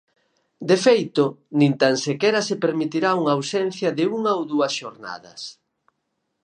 De 0.69 0.77
feito, 0.85 1.23
nin 1.59 1.73
tan 1.81 1.95
sequera 2.05 2.41
se 2.49 2.55
permitirá 2.63 3.09
unha 3.21 3.35
ausencia 3.37 3.89
de 3.97 4.03
unha 4.17 4.31
ou 4.37 4.43
dúas 4.51 4.71
xornadas. 4.79 5.41